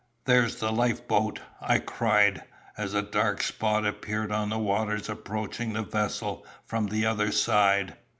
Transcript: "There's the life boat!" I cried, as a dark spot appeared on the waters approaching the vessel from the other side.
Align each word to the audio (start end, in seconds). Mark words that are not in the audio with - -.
"There's 0.25 0.55
the 0.55 0.71
life 0.71 1.07
boat!" 1.07 1.41
I 1.61 1.77
cried, 1.77 2.41
as 2.75 2.95
a 2.95 3.03
dark 3.03 3.43
spot 3.43 3.85
appeared 3.85 4.31
on 4.31 4.49
the 4.49 4.57
waters 4.57 5.07
approaching 5.09 5.73
the 5.73 5.83
vessel 5.83 6.43
from 6.65 6.87
the 6.87 7.05
other 7.05 7.31
side. 7.31 7.95